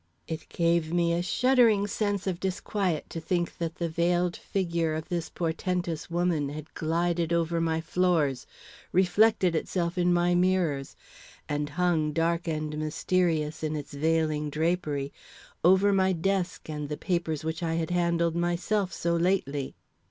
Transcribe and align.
It 0.27 0.49
gave 0.49 0.91
me 0.91 1.13
a 1.13 1.21
shuddering 1.21 1.85
sense 1.85 2.25
of 2.25 2.39
disquiet 2.39 3.07
to 3.11 3.19
think 3.21 3.59
that 3.59 3.75
the 3.75 3.87
veiled 3.87 4.35
figure 4.35 4.95
of 4.95 5.09
this 5.09 5.29
portentous 5.29 6.09
woman 6.09 6.49
had 6.49 6.73
glided 6.73 7.31
over 7.31 7.61
my 7.61 7.81
floors, 7.81 8.47
reflected 8.91 9.53
itself 9.55 9.99
in 9.99 10.11
my 10.11 10.33
mirrors, 10.33 10.95
and 11.47 11.69
hung, 11.69 12.13
dark 12.13 12.47
and 12.47 12.75
mysterious 12.79 13.61
in 13.61 13.75
its 13.75 13.93
veiling 13.93 14.49
drapery, 14.49 15.13
over 15.63 15.93
my 15.93 16.13
desk 16.13 16.67
and 16.67 16.89
the 16.89 16.97
papers 16.97 17.43
which 17.43 17.61
I 17.61 17.75
had 17.75 17.91
handled 17.91 18.35
myself 18.35 18.91
so 18.91 19.15
lately. 19.15 19.75